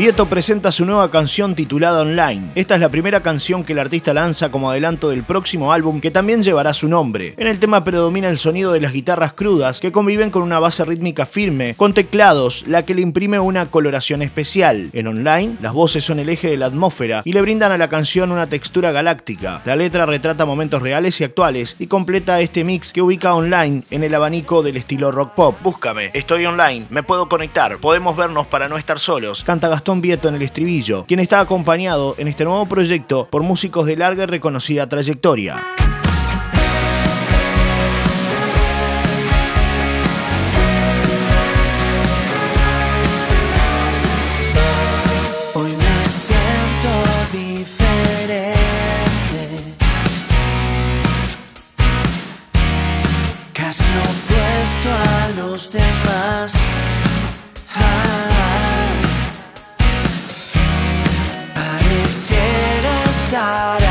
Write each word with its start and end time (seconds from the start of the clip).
Vieto 0.00 0.24
presenta 0.30 0.72
su 0.72 0.86
nueva 0.86 1.10
canción 1.10 1.54
titulada 1.54 2.00
Online. 2.00 2.52
Esta 2.54 2.74
es 2.74 2.80
la 2.80 2.88
primera 2.88 3.22
canción 3.22 3.62
que 3.62 3.74
el 3.74 3.78
artista 3.78 4.14
lanza 4.14 4.50
como 4.50 4.70
adelanto 4.70 5.10
del 5.10 5.24
próximo 5.24 5.74
álbum 5.74 6.00
que 6.00 6.10
también 6.10 6.42
llevará 6.42 6.72
su 6.72 6.88
nombre. 6.88 7.34
En 7.36 7.46
el 7.46 7.58
tema 7.58 7.84
predomina 7.84 8.28
el 8.28 8.38
sonido 8.38 8.72
de 8.72 8.80
las 8.80 8.94
guitarras 8.94 9.34
crudas 9.34 9.78
que 9.78 9.92
conviven 9.92 10.30
con 10.30 10.42
una 10.42 10.58
base 10.58 10.86
rítmica 10.86 11.26
firme, 11.26 11.74
con 11.76 11.92
teclados, 11.92 12.64
la 12.66 12.86
que 12.86 12.94
le 12.94 13.02
imprime 13.02 13.40
una 13.40 13.66
coloración 13.66 14.22
especial. 14.22 14.88
En 14.94 15.06
Online, 15.06 15.56
las 15.60 15.74
voces 15.74 16.02
son 16.02 16.18
el 16.18 16.30
eje 16.30 16.48
de 16.48 16.56
la 16.56 16.64
atmósfera 16.64 17.20
y 17.26 17.34
le 17.34 17.42
brindan 17.42 17.70
a 17.70 17.76
la 17.76 17.90
canción 17.90 18.32
una 18.32 18.46
textura 18.46 18.92
galáctica. 18.92 19.60
La 19.66 19.76
letra 19.76 20.06
retrata 20.06 20.46
momentos 20.46 20.80
reales 20.80 21.20
y 21.20 21.24
actuales 21.24 21.76
y 21.78 21.88
completa 21.88 22.40
este 22.40 22.64
mix 22.64 22.94
que 22.94 23.02
ubica 23.02 23.34
Online 23.34 23.82
en 23.90 24.02
el 24.02 24.14
abanico 24.14 24.62
del 24.62 24.78
estilo 24.78 25.12
rock 25.12 25.34
pop. 25.34 25.58
Búscame, 25.62 26.10
estoy 26.14 26.46
online, 26.46 26.86
me 26.88 27.02
puedo 27.02 27.28
conectar, 27.28 27.76
podemos 27.76 28.16
vernos 28.16 28.46
para 28.46 28.66
no 28.66 28.78
estar 28.78 28.98
solos. 28.98 29.44
Canta 29.44 29.68
Gastón 29.68 29.89
Vieto 29.98 30.28
en 30.28 30.36
el 30.36 30.42
estribillo, 30.42 31.04
quien 31.06 31.18
está 31.18 31.40
acompañado 31.40 32.14
en 32.18 32.28
este 32.28 32.44
nuevo 32.44 32.64
proyecto 32.66 33.26
por 33.28 33.42
músicos 33.42 33.86
de 33.86 33.96
larga 33.96 34.22
y 34.22 34.26
reconocida 34.26 34.88
trayectoria. 34.88 35.60
not 63.40 63.82
out. 63.82 63.89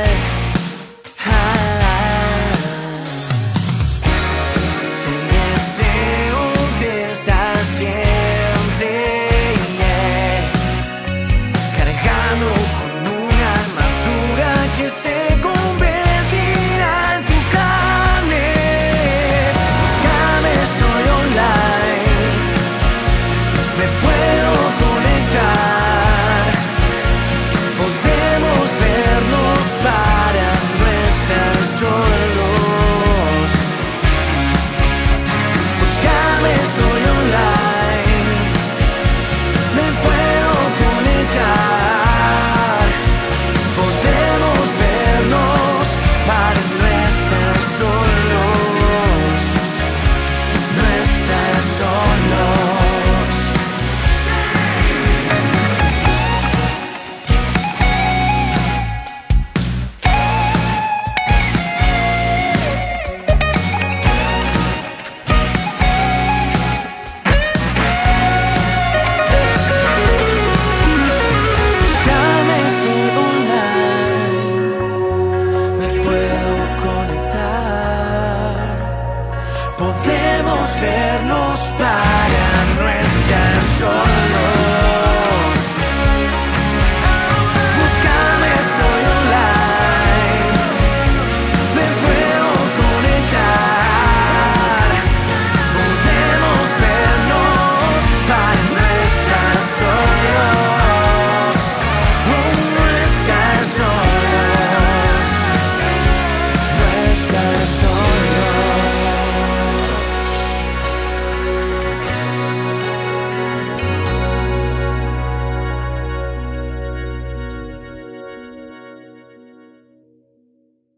life 0.00 0.39